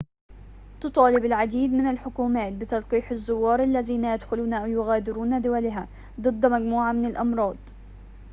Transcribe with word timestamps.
تطالب 0.81 1.25
العديد 1.25 1.73
من 1.73 1.85
الحكومات 1.89 2.53
بتلقيح 2.53 3.11
الزوار 3.11 3.63
الذين 3.63 4.03
يدخلون 4.03 4.53
أو 4.53 4.65
يغادرون 4.65 5.41
دولها 5.41 5.87
ضد 6.21 6.45
مجموعة 6.45 6.91
من 6.91 7.05
الأمراض 7.05 7.57